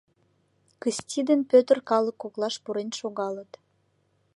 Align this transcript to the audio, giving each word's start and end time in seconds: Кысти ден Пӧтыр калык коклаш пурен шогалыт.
Кысти 0.81 1.19
ден 1.29 1.41
Пӧтыр 1.51 1.77
калык 1.89 2.17
коклаш 2.23 2.55
пурен 2.63 2.89
шогалыт. 2.99 3.51